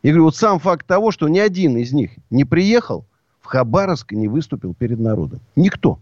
[0.02, 3.04] Я говорю, вот сам факт того, что ни один из них не приехал
[3.40, 5.38] в Хабаровск и не выступил перед народом.
[5.54, 6.00] Никто.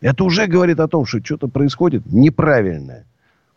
[0.00, 3.07] Это уже говорит о том, что что-то происходит неправильное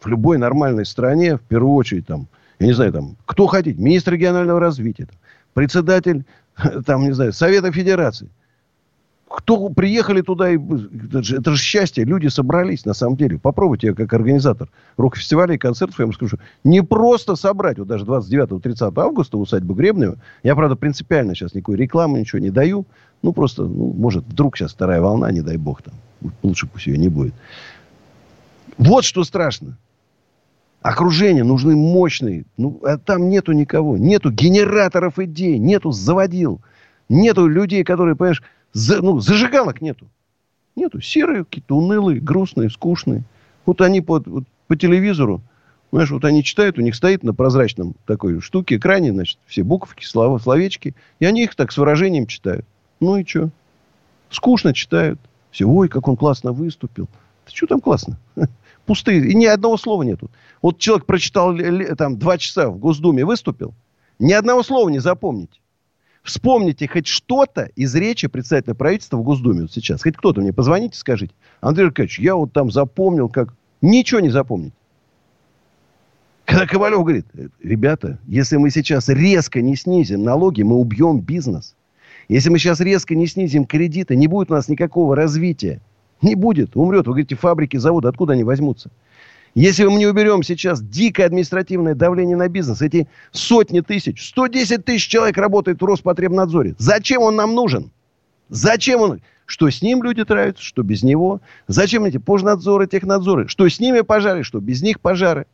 [0.02, 2.28] в любой нормальной стране, в первую очередь, там,
[2.60, 5.16] я не знаю, там, кто хотите, министр регионального развития, там,
[5.54, 6.26] председатель,
[6.86, 8.30] там, не знаю, Совета Федерации.
[9.30, 13.40] Кто приехали туда, и, это, же, это же счастье, люди собрались, на самом деле.
[13.40, 18.04] Попробуйте, я как организатор рок-фестивалей и концертов, я вам скажу, не просто собрать, вот даже
[18.04, 22.86] 29-30 августа усадьбу Гребнева, я, правда, принципиально сейчас никакой рекламы, ничего не даю,
[23.22, 25.94] ну, просто, ну, может, вдруг сейчас вторая волна, не дай бог там,
[26.44, 27.34] лучше пусть ее не будет.
[28.78, 29.78] Вот что страшно.
[30.82, 32.46] Окружение нужны мощные.
[32.58, 33.98] Ну, а там нету никого.
[33.98, 35.60] Нету генераторов идей.
[35.60, 36.60] Нету заводил.
[37.08, 38.42] Нету людей, которые, понимаешь,
[38.74, 40.08] за, ну, зажигалок нету.
[40.76, 41.00] Нету.
[41.00, 43.24] Серые, какие-то унылые, грустные, скучные.
[43.66, 45.42] Вот они по, вот, по телевизору,
[45.92, 50.04] знаешь, вот они читают, у них стоит на прозрачном такой штуке, экране, значит, все буковки,
[50.04, 50.96] слова, словечки.
[51.20, 52.66] И они их так с выражением читают.
[53.00, 53.52] Ну и что?
[54.32, 55.20] Скучно читают.
[55.52, 57.08] Все, ой, как он классно выступил.
[57.46, 58.18] Да что там классно?
[58.86, 59.26] Пустые.
[59.30, 60.30] И ни одного слова нету.
[60.62, 61.56] Вот человек прочитал
[61.98, 63.74] там два часа в Госдуме, выступил.
[64.20, 65.60] Ни одного слова не запомните.
[66.24, 70.04] Вспомните хоть что-то из речи председателя правительства в Госдуме вот сейчас.
[70.04, 71.34] Хоть кто-то мне позвоните, скажите.
[71.62, 73.54] Андрей Аркадьевич, я вот там запомнил, как...
[73.82, 74.74] Ничего не запомнить.
[76.46, 77.26] Когда Ковалев говорит,
[77.64, 81.76] ребята, если мы сейчас резко не снизим налоги, мы убьем бизнес.
[82.28, 85.82] Если мы сейчас резко не снизим кредиты, не будет у нас никакого развития.
[86.22, 86.76] Не будет.
[86.76, 87.08] Умрет.
[87.08, 88.92] Вы говорите, фабрики, заводы, откуда они возьмутся?
[89.54, 95.08] Если мы не уберем сейчас дикое административное давление на бизнес, эти сотни тысяч, 110 тысяч
[95.08, 96.76] человек работает в Роспотребнадзоре.
[96.78, 97.92] Зачем он нам нужен?
[98.50, 99.22] Зачем он?
[99.46, 101.42] Что с ним люди травятся, что без него?
[101.68, 103.50] Зачем эти пожнадзоры, технадзоры?
[103.50, 105.46] Что с ними пожары, что без них пожары?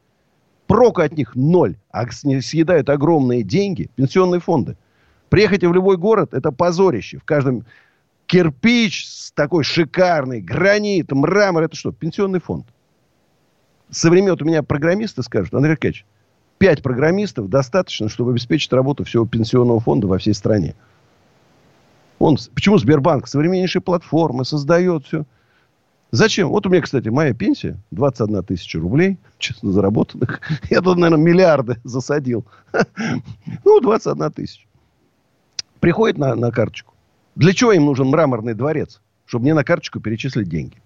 [0.67, 4.77] Прока от них ноль, а съедают огромные деньги пенсионные фонды.
[5.29, 7.17] Приехайте в любой город, это позорище.
[7.17, 7.65] В каждом
[8.27, 11.91] кирпич такой шикарный, гранит, мрамор, это что?
[11.91, 12.67] Пенсионный фонд.
[13.89, 16.05] Со времен у меня программисты скажут, Андрей Аркадьевич,
[16.57, 20.75] Пять программистов достаточно, чтобы обеспечить работу всего пенсионного фонда во всей стране.
[22.17, 25.25] Он, почему Сбербанк современнейшие платформы создает все?
[26.09, 26.49] Зачем?
[26.49, 30.41] Вот у меня, кстати, моя пенсия 21 тысяча рублей, честно заработанных.
[30.71, 32.45] Я тут, наверное, миллиарды засадил.
[33.63, 34.67] Ну, 21 тысяча.
[35.79, 36.95] Приходит на, на карточку.
[37.37, 38.99] Для чего им нужен мраморный дворец?
[39.27, 40.77] Чтобы мне на карточку перечислить деньги.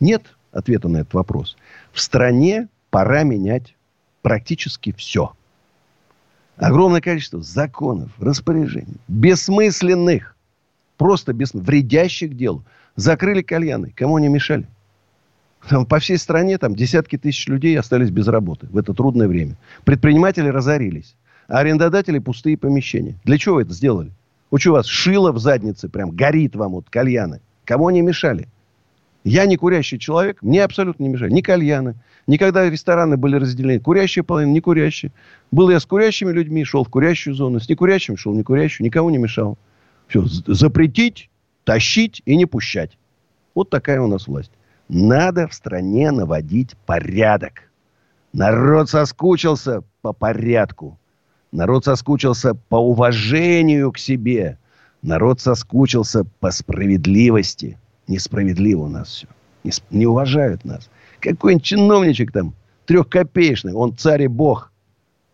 [0.00, 1.56] Нет ответа на этот вопрос.
[1.92, 3.76] В стране пора менять
[4.22, 5.34] практически все.
[6.56, 10.34] Огромное количество законов, распоряжений, бессмысленных,
[10.98, 11.54] просто бес...
[11.54, 12.64] вредящих делу.
[12.96, 13.92] Закрыли кальяны.
[13.94, 14.66] Кому они мешали?
[15.68, 19.56] Там по всей стране там десятки тысяч людей остались без работы в это трудное время.
[19.84, 21.14] Предприниматели разорились.
[21.46, 23.14] А арендодатели пустые помещения.
[23.22, 24.10] Для чего это сделали?
[24.50, 27.40] Вот что у вас шило в заднице прям горит вам вот кальяны.
[27.64, 28.48] Кому они мешали?
[29.22, 31.30] Я не курящий человек, мне абсолютно не мешали.
[31.30, 31.94] Ни кальяны,
[32.26, 33.78] никогда рестораны были разделены.
[33.78, 35.12] Курящие половина, не курящие.
[35.50, 37.60] Был я с курящими людьми, шел в курящую зону.
[37.60, 38.86] С некурящими шел в некурящую.
[38.86, 39.58] Никому не мешал.
[40.08, 41.30] Все, запретить
[41.64, 42.98] тащить и не пущать.
[43.54, 44.52] Вот такая у нас власть.
[44.88, 47.70] Надо в стране наводить порядок.
[48.32, 50.98] Народ соскучился по порядку.
[51.52, 54.58] Народ соскучился по уважению к себе.
[55.02, 57.78] Народ соскучился по справедливости.
[58.06, 59.26] Несправедливо у нас все.
[59.64, 60.88] Не, не уважают нас.
[61.20, 62.54] Какой-нибудь чиновничек там,
[62.86, 64.72] трехкопеечный, он царь и бог.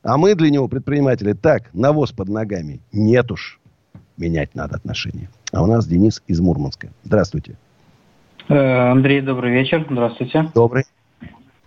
[0.02, 2.80] А мы для него, предприниматели, так, навоз под ногами.
[2.92, 3.60] Нет уж.
[4.16, 5.28] Менять надо отношения.
[5.52, 6.88] А у нас Денис из Мурманска.
[7.04, 7.56] Здравствуйте.
[8.48, 9.86] Э, Андрей, добрый вечер.
[9.90, 10.50] Здравствуйте.
[10.54, 10.84] Добрый.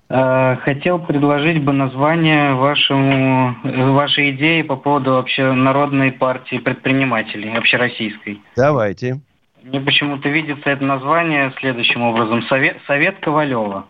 [0.09, 3.55] Э, хотел предложить бы название вашему,
[3.93, 8.41] вашей идеи по поводу вообще Народной партии предпринимателей, общероссийской.
[8.55, 9.21] Давайте.
[9.63, 12.41] Мне почему-то видится это название следующим образом.
[12.43, 13.85] Совет, Совет Ковалева.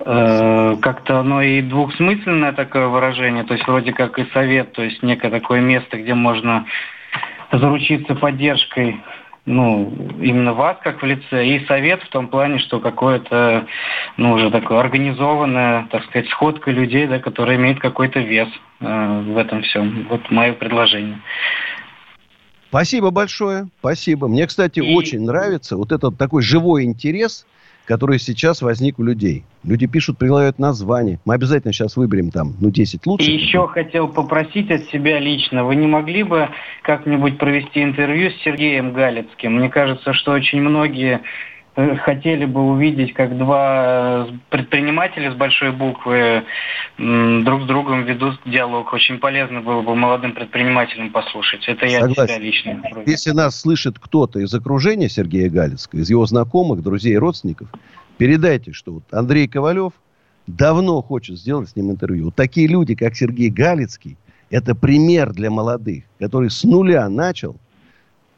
[0.00, 5.02] Э, как-то оно и двухсмысленное такое выражение, то есть вроде как и совет, то есть
[5.02, 6.66] некое такое место, где можно
[7.50, 9.00] заручиться поддержкой
[9.50, 13.66] ну, именно вас, как в лице, и совет в том плане, что какое-то,
[14.16, 18.48] ну, уже такое организованное, так сказать, сходка людей, да, которые имеют какой-то вес
[18.80, 20.06] э, в этом всем.
[20.08, 21.20] Вот мое предложение.
[22.68, 24.28] Спасибо большое, спасибо.
[24.28, 24.94] Мне, кстати, и...
[24.94, 27.46] очень нравится вот этот такой живой интерес–
[27.90, 29.42] который сейчас возник у людей.
[29.64, 31.18] Люди пишут, предлагают название.
[31.24, 33.28] Мы обязательно сейчас выберем там, ну, 10 лучших.
[33.28, 36.48] И еще хотел попросить от себя лично, вы не могли бы
[36.82, 39.56] как-нибудь провести интервью с Сергеем Галицким?
[39.56, 41.22] Мне кажется, что очень многие
[41.74, 46.44] хотели бы увидеть, как два э, предпринимателя с большой буквы
[46.98, 48.92] друг с другом ведут диалог.
[48.92, 51.66] Очень полезно было бы молодым предпринимателям послушать.
[51.68, 52.34] Это я Согласен.
[52.34, 52.82] себя лично.
[53.06, 57.68] Если нас слышит кто-то из окружения Сергея Галицкого, из его знакомых, друзей родственников,
[58.18, 59.92] передайте, что вот Андрей Ковалев
[60.46, 62.26] давно хочет сделать с ним интервью.
[62.26, 64.16] Вот такие люди, как Сергей Галицкий,
[64.50, 67.56] это пример для молодых, который с нуля начал–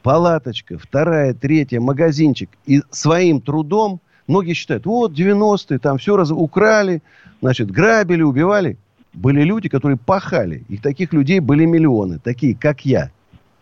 [0.03, 2.51] палаточка, вторая, третья, магазинчик.
[2.67, 7.03] И своим трудом, многие считают, вот 90-е, там все раз украли,
[7.41, 8.77] значит, грабили, убивали.
[9.13, 10.65] Были люди, которые пахали.
[10.69, 13.11] И таких людей были миллионы, такие, как я.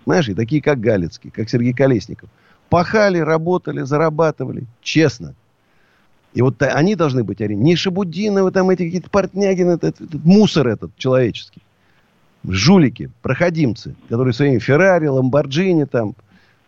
[0.07, 2.31] Знаешь, и такие, как Галицкий, как Сергей Колесников.
[2.68, 4.64] Пахали, работали, зарабатывали.
[4.81, 5.35] Честно.
[6.33, 10.96] И вот они должны быть Не Шабудиновы, там эти какие-то портнягины, этот, этот мусор этот
[10.96, 11.62] человеческий.
[12.44, 16.14] Жулики, проходимцы, которые своими Феррари, Ламборджини там,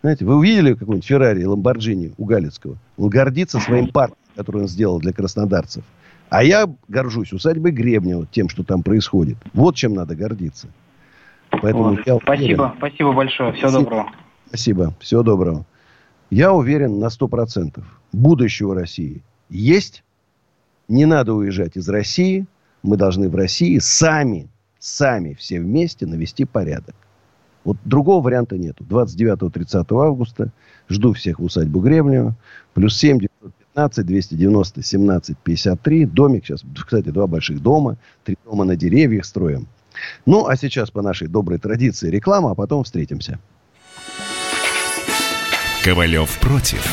[0.03, 2.77] знаете, вы увидели какой-нибудь Феррари, Ламборджини у Галицкого?
[2.97, 5.85] Он гордится своим парком, который он сделал для краснодарцев.
[6.29, 9.37] А я горжусь усадьбой Гребнева, тем, что там происходит.
[9.55, 10.69] Вот чем надо гордиться.
[11.51, 12.07] Поэтому вот.
[12.07, 13.53] я спасибо, уверен, спасибо большое.
[13.53, 14.13] Всего спасибо, доброго.
[14.49, 15.67] Спасибо, всего доброго.
[16.31, 17.85] Я уверен на сто процентов.
[18.13, 20.03] Будущего России есть.
[20.89, 22.47] Не надо уезжать из России.
[22.83, 26.97] Мы должны в России сами, сами все вместе навести порядок.
[27.65, 28.85] Вот другого варианта нету.
[28.85, 30.51] 29-30 августа
[30.89, 32.35] жду всех в усадьбу Гребнева.
[32.75, 36.07] Плюс 7 915 290 17 53.
[36.07, 37.97] Домик сейчас, кстати, два больших дома.
[38.25, 39.67] Три дома на деревьях строим.
[40.27, 43.39] Ну, а сейчас по нашей доброй традиции реклама, а потом встретимся.
[45.85, 46.85] Ковалев против.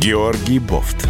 [0.00, 1.08] Георгий Бофт.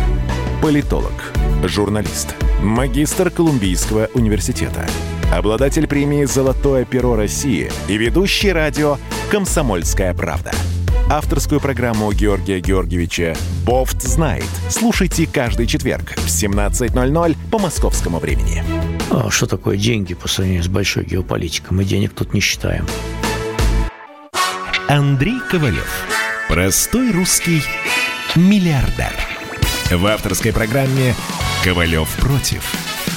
[0.63, 1.33] Политолог,
[1.65, 4.87] журналист, магистр Колумбийского университета–
[5.33, 8.99] обладатель премии «Золотое перо России» и ведущий радио
[9.31, 10.53] «Комсомольская правда».
[11.11, 14.45] Авторскую программу Георгия Георгиевича «Бофт знает».
[14.71, 18.65] Слушайте каждый четверг в 17.00 по московскому времени.
[19.11, 21.77] А что такое деньги по сравнению с большой геополитикой?
[21.77, 22.87] Мы денег тут не считаем.
[24.89, 26.07] Андрей Ковалев.
[26.49, 27.63] Простой русский
[28.35, 29.13] миллиардер.
[29.91, 31.15] В авторской программе
[31.63, 32.63] «Ковалев против».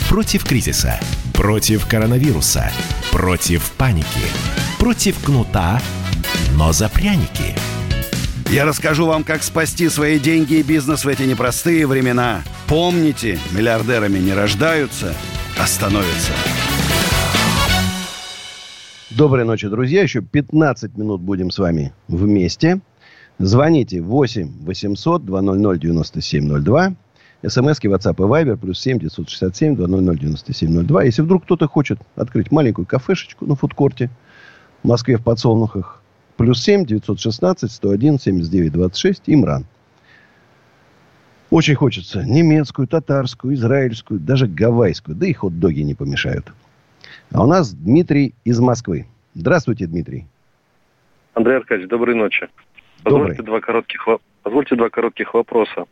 [0.09, 0.99] Против кризиса.
[1.37, 2.71] Против коронавируса.
[3.11, 4.07] Против паники.
[4.79, 5.79] Против кнута,
[6.57, 7.55] но за пряники.
[8.49, 12.41] Я расскажу вам, как спасти свои деньги и бизнес в эти непростые времена.
[12.67, 15.13] Помните, миллиардерами не рождаются,
[15.59, 16.31] а становятся.
[19.11, 20.01] Доброй ночи, друзья.
[20.01, 22.79] Еще 15 минут будем с вами вместе.
[23.37, 26.95] Звоните 8 800 200 9702.
[27.45, 31.03] СМСки, WhatsApp и Viber, плюс 7 967 200 9702.
[31.03, 34.09] Если вдруг кто-то хочет открыть маленькую кафешечку на фудкорте
[34.83, 36.01] в Москве в подсолнухах,
[36.35, 39.65] плюс 7 916 101 79 26, Имран.
[41.49, 45.15] Очень хочется немецкую, татарскую, израильскую, даже гавайскую.
[45.15, 46.51] Да и хот-доги не помешают.
[47.31, 49.05] А у нас Дмитрий из Москвы.
[49.33, 50.25] Здравствуйте, Дмитрий.
[51.35, 52.49] Андрей Аркадьевич, доброй ночи.
[53.03, 54.05] Позвольте два, коротких,
[54.41, 55.85] позвольте два коротких вопроса.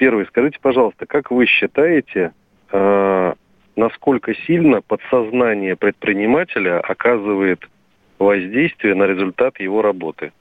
[0.00, 0.24] Первый.
[0.24, 2.32] Скажите, пожалуйста, как вы считаете,
[2.72, 3.34] э,
[3.76, 7.68] насколько сильно подсознание предпринимателя оказывает
[8.18, 10.32] воздействие на результат его работы?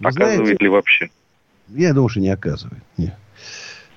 [0.00, 1.10] Вы оказывает знаете, ли вообще?
[1.68, 2.82] Я думаю, что не оказывает.
[2.96, 3.14] Нет.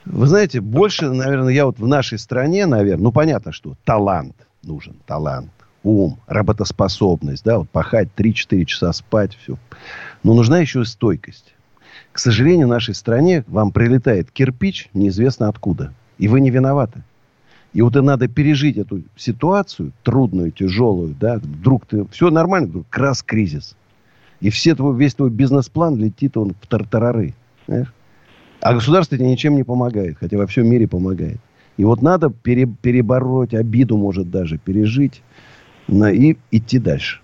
[0.05, 4.97] Вы знаете, больше, наверное, я вот в нашей стране, наверное, ну, понятно, что талант нужен,
[5.07, 5.49] талант,
[5.81, 9.57] ум, работоспособность, да, вот пахать 3-4 часа спать, все.
[10.21, 11.54] Но нужна еще и стойкость.
[12.15, 15.93] К сожалению, в нашей стране вам прилетает кирпич неизвестно откуда.
[16.17, 17.03] И вы не виноваты.
[17.73, 22.97] И вот и надо пережить эту ситуацию, трудную, тяжелую, да, вдруг ты, все нормально, вдруг
[22.97, 23.75] раз кризис.
[24.39, 27.33] И все твой, весь твой бизнес-план летит он в тартарары.
[27.67, 31.41] А государство тебе ничем не помогает, хотя во всем мире помогает.
[31.75, 35.21] И вот надо пере, перебороть обиду, может даже пережить,
[35.89, 37.19] на, и идти дальше.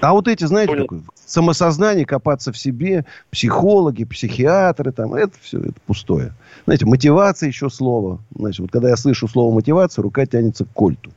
[0.00, 5.74] А вот эти, знаете, такое, самосознание, копаться в себе, психологи, психиатры, там, это все это
[5.86, 6.32] пустое.
[6.64, 8.20] Знаете, мотивация еще слово.
[8.34, 11.12] Значит, вот когда я слышу слово мотивация, рука тянется к кольту.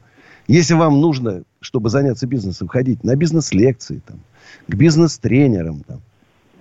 [0.48, 4.20] Если вам нужно, чтобы заняться бизнесом, ходить на бизнес-лекции, там,
[4.68, 6.02] к бизнес-тренерам, там,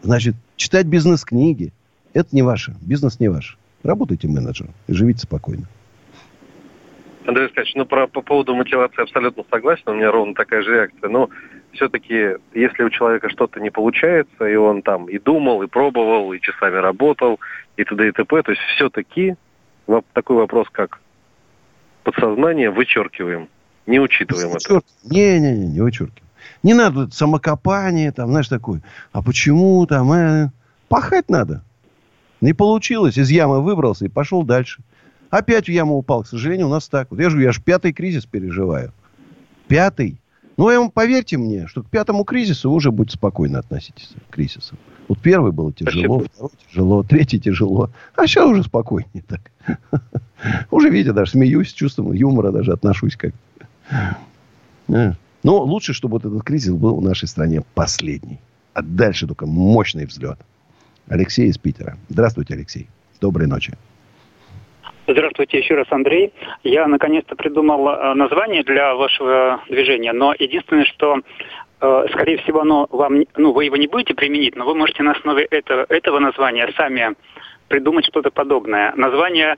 [0.02, 1.72] значит, читать бизнес-книги,
[2.12, 2.76] это не ваше.
[2.80, 3.58] Бизнес не ваш.
[3.82, 5.66] Работайте менеджером и живите спокойно.
[7.26, 11.08] Андрей Искаевич, ну про, по поводу мотивации абсолютно согласен, у меня ровно такая же реакция.
[11.08, 11.30] Но
[11.72, 16.40] все-таки, если у человека что-то не получается, и он там и думал, и пробовал, и
[16.40, 17.40] часами работал,
[17.76, 18.08] и т.д.
[18.08, 19.36] и т.п., то есть все-таки
[20.12, 21.00] такой вопрос, как
[22.04, 23.48] подсознание, вычеркиваем,
[23.86, 24.82] не учитываем это.
[25.04, 26.30] Не-не-не, не вычеркиваем.
[26.62, 28.82] Не надо самокопание, там, знаешь, такое.
[29.12, 30.12] А почему там?
[30.12, 30.50] Э,
[30.88, 31.62] пахать надо.
[32.40, 33.18] Не получилось.
[33.18, 34.82] Из ямы выбрался и пошел дальше.
[35.30, 36.22] Опять в яму упал.
[36.22, 37.08] К сожалению, у нас так.
[37.10, 38.92] Вот я же, я же пятый кризис переживаю.
[39.68, 40.20] Пятый.
[40.60, 44.34] Ну, я вам поверьте мне, что к пятому кризису вы уже будете спокойно относиться к
[44.34, 44.76] кризисам.
[45.08, 46.34] Вот первый был тяжело, Спасибо.
[46.34, 47.90] второй тяжело, третий тяжело.
[48.14, 49.50] А сейчас уже спокойнее так.
[50.70, 53.32] Уже, видите, даже смеюсь, чувством юмора даже отношусь как
[54.88, 55.14] э.
[55.42, 58.38] Но лучше, чтобы вот этот кризис был в нашей стране последний.
[58.74, 60.40] А дальше только мощный взлет.
[61.08, 61.96] Алексей из Питера.
[62.10, 62.86] Здравствуйте, Алексей.
[63.18, 63.78] Доброй ночи.
[65.10, 66.32] Здравствуйте еще раз, Андрей.
[66.62, 71.18] Я наконец-то придумал э, название для вашего движения, но единственное, что
[71.80, 75.12] э, скорее всего, оно вам, ну, вы его не будете применить, но вы можете на
[75.12, 77.16] основе этого, этого названия сами
[77.66, 78.92] придумать что-то подобное.
[78.94, 79.56] Название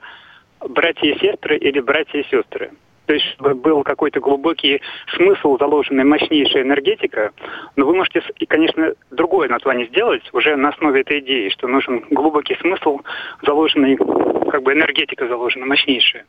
[0.59, 2.71] «Братья и сестры» или «Братья и сестры».
[3.05, 4.81] То есть, чтобы был какой-то глубокий
[5.15, 7.31] смысл, заложенный мощнейшая энергетика.
[7.75, 12.55] Но вы можете, конечно, другое название сделать уже на основе этой идеи, что нужен глубокий
[12.55, 13.01] смысл,
[13.45, 16.25] заложенный, как бы энергетика заложена мощнейшая.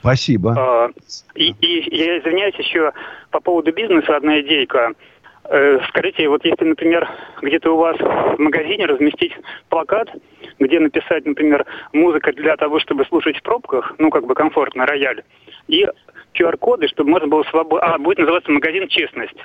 [0.00, 0.54] Спасибо.
[0.58, 0.90] А,
[1.36, 2.92] и, и я извиняюсь еще
[3.30, 4.92] по поводу бизнеса одна идейка.
[5.44, 7.08] Э, скажите, вот если, например,
[7.40, 9.32] где-то у вас в магазине разместить
[9.68, 10.08] плакат,
[10.58, 15.22] где написать, например, музыка для того, чтобы слушать в пробках, ну, как бы комфортно, рояль,
[15.68, 15.86] и
[16.34, 17.86] QR-коды, чтобы можно было свободно...
[17.86, 19.36] А, будет называться магазин «Честность».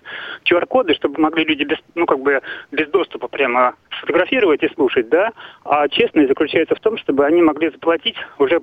[0.50, 2.42] QR-коды, чтобы могли люди без, ну, как бы
[2.72, 5.32] без доступа прямо сфотографировать и слушать, да?
[5.66, 8.62] А честность заключается в том, чтобы они могли заплатить уже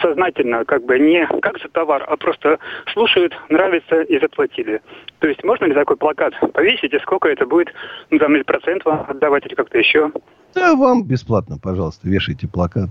[0.00, 2.58] сознательно, как бы не как за товар, а просто
[2.92, 4.80] слушают, нравится и заплатили.
[5.20, 7.72] То есть можно ли такой плакат повесить, и сколько это будет,
[8.10, 10.10] ну там или процент вам отдавать, или как-то еще?
[10.54, 12.90] Да, вам бесплатно, пожалуйста, вешайте плакат.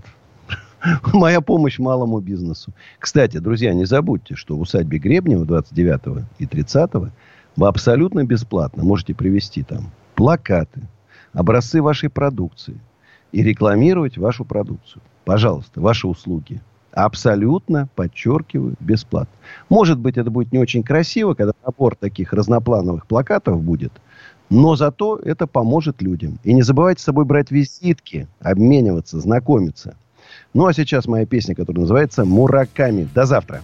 [1.12, 2.72] Моя помощь малому бизнесу.
[2.98, 7.10] Кстати, друзья, не забудьте, что в усадьбе Гребнева 29 и 30 вы
[7.58, 10.82] абсолютно бесплатно можете привезти там плакаты,
[11.32, 12.80] образцы вашей продукции
[13.32, 15.02] и рекламировать вашу продукцию.
[15.24, 16.60] Пожалуйста, ваши услуги.
[16.92, 19.34] Абсолютно, подчеркиваю, бесплатно.
[19.68, 23.92] Может быть, это будет не очень красиво, когда набор таких разноплановых плакатов будет.
[24.48, 26.38] Но зато это поможет людям.
[26.42, 29.96] И не забывайте с собой брать визитки, обмениваться, знакомиться.
[30.56, 33.06] Ну а сейчас моя песня, которая называется «Мураками».
[33.14, 33.60] До завтра.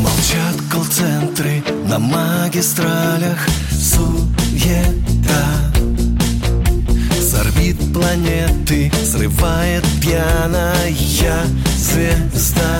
[0.00, 4.94] Молчат колл-центры на магистралях Суета
[7.40, 10.92] орбит планеты Срывает пьяная
[11.76, 12.78] звезда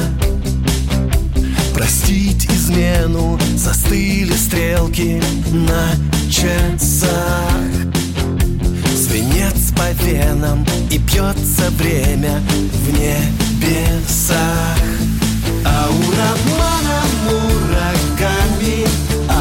[1.85, 5.23] Простить измену Застыли стрелки
[5.53, 5.91] на
[6.31, 7.13] часах.
[8.97, 12.41] Свинец по венам И бьется время
[12.73, 14.39] в небесах.
[15.67, 18.87] А у романа мураками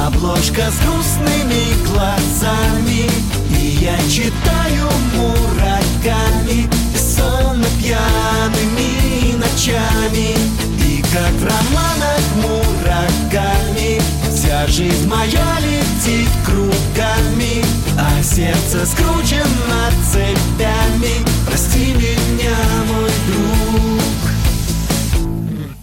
[0.05, 3.09] Обложка с грустными глазами.
[3.57, 10.72] И я читаю мураками Сонно пьяными ночами
[11.13, 14.01] как в романах мураками
[14.33, 17.63] Вся жизнь моя летит кругами
[17.97, 21.23] А сердце скручено цепями.
[21.45, 22.57] Прости меня,
[22.87, 24.01] мой друг.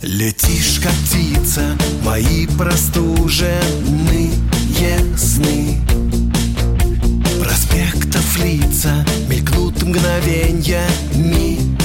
[0.03, 4.31] Летишь, как птица, мои простуженные
[5.17, 5.81] сны.
[7.41, 10.91] Проспектов лица мелькнут мгновеньями.
[11.21, 11.80] весны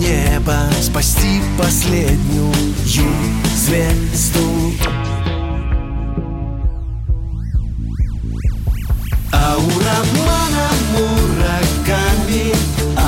[0.00, 2.52] небо спасти последнюю
[3.54, 4.72] звезду.
[9.32, 12.54] А у романа мураками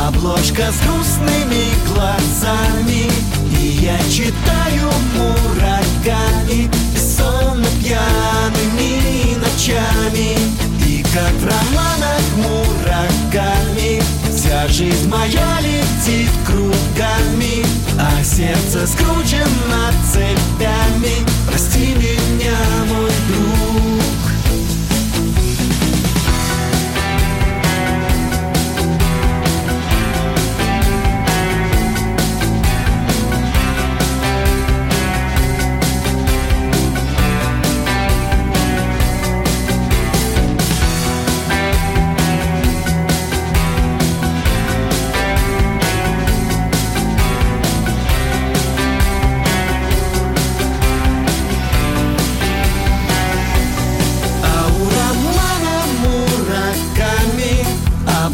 [0.06, 3.10] Обложка с грустными глазами.
[3.58, 10.36] И я читаю мураками Бессонно пьяными ночами.
[10.86, 13.71] И как в романах мураками
[14.68, 17.64] Жизнь моя летит кругами
[17.98, 21.26] А сердце скручено цепями.
[21.46, 22.56] Прости меня,
[22.88, 23.91] мой друг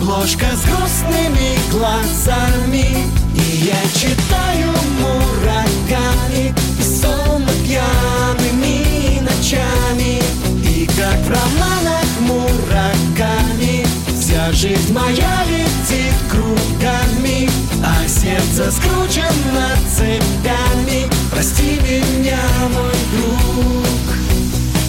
[0.00, 3.04] Обложка с грустными глазами.
[3.34, 4.70] И я читаю
[5.00, 10.22] мураками Бессонно пьяными ночами.
[10.62, 13.84] И как в романах мураками
[14.20, 17.50] Вся жизнь моя летит кругами.
[17.84, 21.10] А сердце скручено цепями.
[21.32, 22.38] Прости меня,
[22.72, 23.84] мой друг.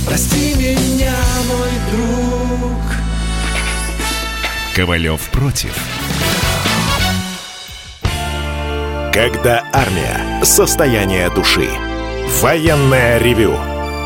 [0.05, 1.15] Прости меня,
[1.47, 2.28] мой друг
[4.75, 5.75] Ковалев против.
[9.11, 10.43] Когда армия.
[10.43, 11.67] Состояние души.
[12.41, 13.57] Военное ревю.